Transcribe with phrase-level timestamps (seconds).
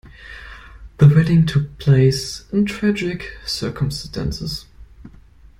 [0.97, 4.65] The wedding took place in tragic circumstances.